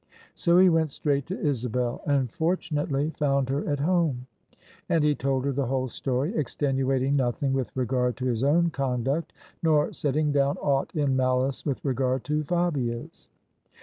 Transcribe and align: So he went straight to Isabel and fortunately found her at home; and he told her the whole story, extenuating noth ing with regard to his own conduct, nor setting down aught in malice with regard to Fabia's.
So 0.33 0.57
he 0.57 0.67
went 0.67 0.89
straight 0.89 1.27
to 1.27 1.39
Isabel 1.39 2.01
and 2.07 2.31
fortunately 2.31 3.11
found 3.11 3.49
her 3.49 3.69
at 3.69 3.81
home; 3.81 4.25
and 4.89 5.03
he 5.03 5.13
told 5.13 5.45
her 5.45 5.51
the 5.51 5.67
whole 5.67 5.89
story, 5.89 6.35
extenuating 6.35 7.15
noth 7.17 7.43
ing 7.43 7.53
with 7.53 7.71
regard 7.77 8.17
to 8.17 8.25
his 8.25 8.43
own 8.43 8.71
conduct, 8.71 9.31
nor 9.61 9.93
setting 9.93 10.31
down 10.31 10.57
aught 10.57 10.89
in 10.95 11.15
malice 11.15 11.67
with 11.67 11.85
regard 11.85 12.23
to 12.23 12.41
Fabia's. 12.41 13.29